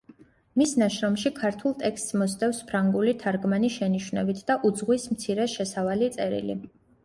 [0.61, 6.61] მის ნაშრომში ქართულ ტექსტს მოსდევს ფრანგული თარგმანი შენიშვნებით და უძღვის მცირე შესავალი წერილი.